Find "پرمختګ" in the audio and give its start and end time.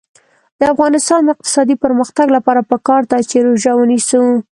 1.83-2.27